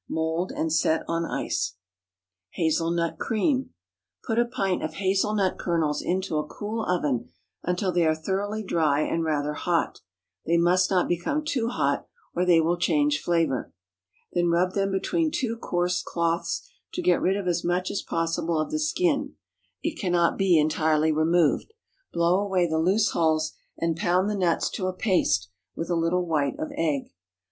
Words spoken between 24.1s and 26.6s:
the nuts to a paste with a little white